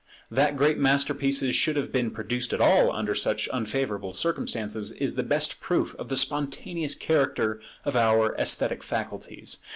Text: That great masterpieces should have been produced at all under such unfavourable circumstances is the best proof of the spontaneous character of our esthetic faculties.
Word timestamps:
That 0.31 0.57
great 0.57 0.79
masterpieces 0.79 1.55
should 1.55 1.75
have 1.75 1.91
been 1.91 2.09
produced 2.09 2.53
at 2.53 2.59
all 2.59 2.91
under 2.91 3.13
such 3.13 3.47
unfavourable 3.53 4.13
circumstances 4.13 4.91
is 4.93 5.13
the 5.13 5.21
best 5.21 5.61
proof 5.61 5.93
of 5.99 6.09
the 6.09 6.17
spontaneous 6.17 6.95
character 6.95 7.61
of 7.85 7.95
our 7.95 8.35
esthetic 8.37 8.81
faculties. 8.81 9.57